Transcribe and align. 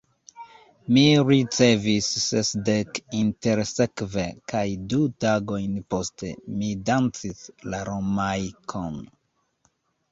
Mi 0.95 1.01
ricevis 1.25 2.07
sesdek 2.23 2.97
intersekve, 3.19 4.25
kaj 4.53 4.65
du 4.95 5.03
tagojn 5.27 5.79
poste, 5.97 6.33
mi 6.59 6.75
dancis 6.91 7.47
la 7.73 7.85
Romaikon. 7.95 9.01